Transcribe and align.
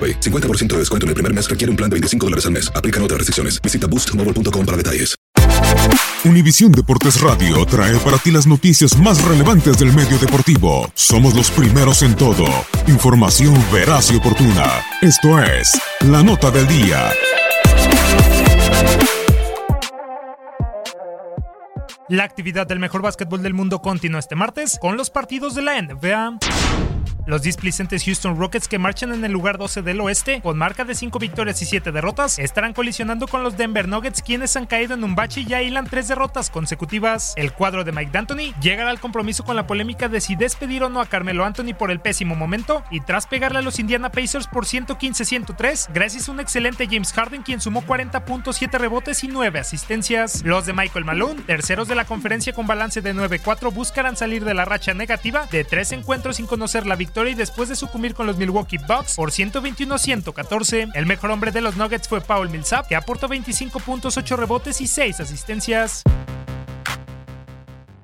AroPay. 0.00 0.20
50% 0.20 0.68
de 0.68 0.78
descuento 0.78 1.04
en 1.04 1.08
el 1.08 1.14
primer 1.14 1.34
mes 1.34 1.50
requiere 1.50 1.70
un 1.70 1.76
plan 1.76 1.90
de 1.90 1.94
25 1.94 2.26
dólares 2.26 2.46
al 2.46 2.52
mes. 2.52 2.72
Aplican 2.74 3.02
otras 3.02 3.18
restricciones. 3.18 3.60
Visita 3.60 3.86
boostmobile.com 3.86 4.64
para 4.64 4.76
detalles. 4.78 5.20
Univisión 6.22 6.70
Deportes 6.70 7.18
Radio 7.22 7.64
trae 7.64 7.96
para 8.00 8.18
ti 8.18 8.30
las 8.30 8.46
noticias 8.46 8.98
más 8.98 9.24
relevantes 9.24 9.78
del 9.78 9.92
medio 9.94 10.18
deportivo. 10.18 10.90
Somos 10.94 11.34
los 11.34 11.50
primeros 11.50 12.02
en 12.02 12.14
todo. 12.14 12.44
Información 12.88 13.54
veraz 13.72 14.10
y 14.12 14.16
oportuna. 14.16 14.66
Esto 15.00 15.42
es 15.42 15.80
La 16.00 16.22
Nota 16.22 16.50
del 16.50 16.66
Día. 16.68 17.10
La 22.10 22.24
actividad 22.24 22.66
del 22.66 22.80
mejor 22.80 23.02
básquetbol 23.02 23.42
del 23.42 23.54
mundo 23.54 23.80
continúa 23.80 24.18
este 24.18 24.34
martes 24.34 24.78
con 24.80 24.96
los 24.96 25.10
partidos 25.10 25.54
de 25.54 25.62
la 25.62 25.80
NBA. 25.80 26.38
Los 27.30 27.42
displicentes 27.42 28.02
Houston 28.06 28.36
Rockets 28.36 28.66
que 28.66 28.80
marchan 28.80 29.12
en 29.12 29.24
el 29.24 29.30
lugar 29.30 29.56
12 29.56 29.82
del 29.82 30.00
oeste, 30.00 30.40
con 30.40 30.58
marca 30.58 30.84
de 30.84 30.96
5 30.96 31.16
victorias 31.20 31.62
y 31.62 31.64
7 31.64 31.92
derrotas, 31.92 32.40
estarán 32.40 32.72
colisionando 32.72 33.28
con 33.28 33.44
los 33.44 33.56
Denver 33.56 33.86
Nuggets, 33.86 34.20
quienes 34.20 34.56
han 34.56 34.66
caído 34.66 34.94
en 34.94 35.04
un 35.04 35.14
bache 35.14 35.42
y 35.42 35.44
ya 35.44 35.62
hilan 35.62 35.86
3 35.86 36.08
derrotas 36.08 36.50
consecutivas. 36.50 37.34
El 37.36 37.52
cuadro 37.52 37.84
de 37.84 37.92
Mike 37.92 38.10
D'Antoni 38.10 38.52
llegará 38.60 38.90
al 38.90 38.98
compromiso 38.98 39.44
con 39.44 39.54
la 39.54 39.68
polémica 39.68 40.08
de 40.08 40.20
si 40.20 40.34
despedir 40.34 40.82
o 40.82 40.88
no 40.88 41.00
a 41.00 41.06
Carmelo 41.06 41.44
Anthony 41.44 41.72
por 41.78 41.92
el 41.92 42.00
pésimo 42.00 42.34
momento 42.34 42.82
y 42.90 42.98
tras 42.98 43.28
pegarle 43.28 43.60
a 43.60 43.62
los 43.62 43.78
Indiana 43.78 44.10
Pacers 44.10 44.48
por 44.48 44.64
115-103, 44.64 45.90
gracias 45.94 46.28
a 46.28 46.32
un 46.32 46.40
excelente 46.40 46.88
James 46.90 47.12
Harden 47.12 47.42
quien 47.42 47.60
sumó 47.60 47.82
40 47.82 48.24
puntos, 48.24 48.56
7 48.56 48.76
rebotes 48.76 49.22
y 49.22 49.28
9 49.28 49.60
asistencias. 49.60 50.42
Los 50.44 50.66
de 50.66 50.72
Michael 50.72 51.04
Malone, 51.04 51.42
terceros 51.42 51.86
de 51.86 51.94
la 51.94 52.06
conferencia 52.06 52.52
con 52.52 52.66
balance 52.66 53.02
de 53.02 53.14
9-4, 53.14 53.72
buscarán 53.72 54.16
salir 54.16 54.44
de 54.44 54.54
la 54.54 54.64
racha 54.64 54.94
negativa 54.94 55.46
de 55.46 55.62
3 55.62 55.92
encuentros 55.92 56.38
sin 56.38 56.48
conocer 56.48 56.88
la 56.88 56.96
victoria 56.96 57.19
y 57.28 57.34
después 57.34 57.68
de 57.68 57.76
sucumbir 57.76 58.14
con 58.14 58.26
los 58.26 58.36
Milwaukee 58.36 58.78
Bucks 58.78 59.16
por 59.16 59.30
121-114. 59.30 60.90
El 60.94 61.06
mejor 61.06 61.30
hombre 61.30 61.50
de 61.50 61.60
los 61.60 61.76
Nuggets 61.76 62.08
fue 62.08 62.20
Paul 62.20 62.50
Millsap, 62.50 62.86
que 62.86 62.96
aportó 62.96 63.28
25 63.28 63.80
puntos, 63.80 64.16
8 64.16 64.36
rebotes 64.36 64.80
y 64.80 64.86
6 64.86 65.20
asistencias. 65.20 66.02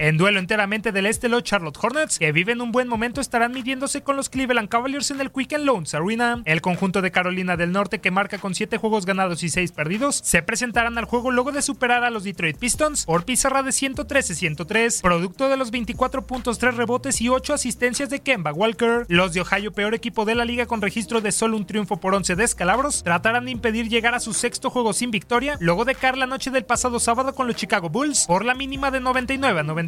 En 0.00 0.16
duelo 0.16 0.38
enteramente 0.38 0.92
del 0.92 1.06
este, 1.06 1.28
los 1.28 1.42
Charlotte 1.42 1.76
Hornets, 1.82 2.20
que 2.20 2.30
viven 2.30 2.60
un 2.60 2.70
buen 2.70 2.86
momento, 2.86 3.20
estarán 3.20 3.50
midiéndose 3.50 4.00
con 4.00 4.14
los 4.14 4.28
Cleveland 4.28 4.68
Cavaliers 4.68 5.10
en 5.10 5.20
el 5.20 5.32
Quicken 5.32 5.66
Loans 5.66 5.92
Arena. 5.92 6.40
El 6.44 6.60
conjunto 6.60 7.02
de 7.02 7.10
Carolina 7.10 7.56
del 7.56 7.72
Norte, 7.72 7.98
que 7.98 8.12
marca 8.12 8.38
con 8.38 8.54
7 8.54 8.76
juegos 8.76 9.06
ganados 9.06 9.42
y 9.42 9.48
6 9.48 9.72
perdidos, 9.72 10.20
se 10.22 10.40
presentarán 10.40 10.98
al 10.98 11.04
juego 11.04 11.32
luego 11.32 11.50
de 11.50 11.62
superar 11.62 12.04
a 12.04 12.10
los 12.10 12.22
Detroit 12.22 12.56
Pistons 12.58 13.06
por 13.06 13.24
pizarra 13.24 13.64
de 13.64 13.70
113-103, 13.70 15.02
producto 15.02 15.48
de 15.48 15.56
los 15.56 15.72
24 15.72 16.28
puntos, 16.28 16.60
3 16.60 16.76
rebotes 16.76 17.20
y 17.20 17.28
8 17.28 17.54
asistencias 17.54 18.08
de 18.08 18.20
Kemba 18.20 18.52
Walker. 18.52 19.04
Los 19.08 19.32
de 19.32 19.40
Ohio, 19.40 19.72
peor 19.72 19.94
equipo 19.94 20.24
de 20.24 20.36
la 20.36 20.44
liga 20.44 20.66
con 20.66 20.80
registro 20.80 21.20
de 21.20 21.32
solo 21.32 21.56
un 21.56 21.66
triunfo 21.66 21.96
por 21.96 22.14
11 22.14 22.36
descalabros, 22.36 23.02
tratarán 23.02 23.46
de 23.46 23.50
impedir 23.50 23.88
llegar 23.88 24.14
a 24.14 24.20
su 24.20 24.32
sexto 24.32 24.70
juego 24.70 24.92
sin 24.92 25.10
victoria, 25.10 25.56
luego 25.58 25.84
de 25.84 25.96
caer 25.96 26.16
la 26.16 26.26
noche 26.26 26.52
del 26.52 26.64
pasado 26.64 27.00
sábado 27.00 27.34
con 27.34 27.48
los 27.48 27.56
Chicago 27.56 27.90
Bulls 27.90 28.26
por 28.28 28.44
la 28.44 28.54
mínima 28.54 28.92
de 28.92 29.00
99 29.00 29.58
a 29.58 29.62
90 29.64 29.87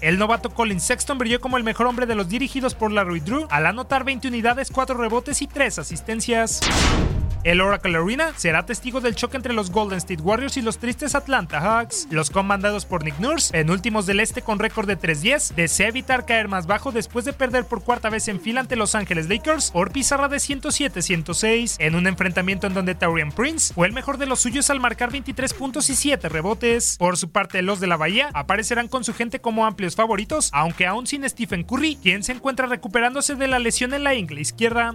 el 0.00 0.18
novato 0.18 0.50
Colin 0.50 0.80
Sexton 0.80 1.18
brilló 1.18 1.40
como 1.40 1.56
el 1.56 1.64
mejor 1.64 1.86
hombre 1.86 2.06
de 2.06 2.14
los 2.14 2.28
dirigidos 2.28 2.74
por 2.74 2.90
Larry 2.90 3.20
Drew 3.20 3.46
al 3.50 3.66
anotar 3.66 4.04
20 4.04 4.28
unidades, 4.28 4.70
4 4.70 4.96
rebotes 4.96 5.42
y 5.42 5.46
3 5.46 5.78
asistencias. 5.78 6.60
El 7.44 7.60
Oracle 7.60 7.98
Arena 7.98 8.32
será 8.36 8.64
testigo 8.64 9.02
del 9.02 9.14
choque 9.14 9.36
entre 9.36 9.52
los 9.52 9.70
Golden 9.70 9.98
State 9.98 10.22
Warriors 10.22 10.56
y 10.56 10.62
los 10.62 10.78
tristes 10.78 11.14
Atlanta 11.14 11.60
Hawks. 11.60 12.08
Los 12.10 12.30
comandados 12.30 12.86
por 12.86 13.04
Nick 13.04 13.18
Nurse, 13.18 13.52
penúltimos 13.52 14.06
del 14.06 14.20
este 14.20 14.40
con 14.40 14.58
récord 14.58 14.86
de 14.86 14.98
3-10, 14.98 15.54
desea 15.54 15.88
evitar 15.88 16.24
caer 16.24 16.48
más 16.48 16.66
bajo 16.66 16.90
después 16.90 17.26
de 17.26 17.34
perder 17.34 17.66
por 17.66 17.84
cuarta 17.84 18.08
vez 18.08 18.28
en 18.28 18.40
fila 18.40 18.60
ante 18.60 18.76
Los 18.76 18.94
Ángeles 18.94 19.28
Lakers 19.28 19.72
por 19.72 19.92
pizarra 19.92 20.28
de 20.28 20.38
107-106, 20.38 21.76
en 21.80 21.96
un 21.96 22.06
enfrentamiento 22.06 22.66
en 22.66 22.72
donde 22.72 22.94
Taurian 22.94 23.30
Prince 23.30 23.74
fue 23.74 23.88
el 23.88 23.92
mejor 23.92 24.16
de 24.16 24.24
los 24.24 24.40
suyos 24.40 24.70
al 24.70 24.80
marcar 24.80 25.12
23 25.12 25.52
puntos 25.52 25.90
y 25.90 25.96
7 25.96 26.30
rebotes. 26.30 26.96
Por 26.96 27.18
su 27.18 27.30
parte, 27.30 27.60
los 27.60 27.78
de 27.78 27.88
la 27.88 27.98
Bahía 27.98 28.30
aparecerán 28.32 28.88
con 28.88 29.04
su 29.04 29.12
gente 29.12 29.42
como 29.42 29.66
amplios 29.66 29.96
favoritos, 29.96 30.48
aunque 30.54 30.86
aún 30.86 31.06
sin 31.06 31.28
Stephen 31.28 31.64
Curry, 31.64 31.96
quien 31.96 32.22
se 32.22 32.32
encuentra 32.32 32.66
recuperándose 32.68 33.34
de 33.34 33.48
la 33.48 33.58
lesión 33.58 33.92
en 33.92 34.04
la 34.04 34.14
ingle 34.14 34.40
izquierda. 34.40 34.94